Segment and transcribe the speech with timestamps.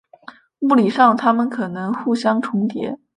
[0.61, 2.97] 物理上它们可能互相重叠。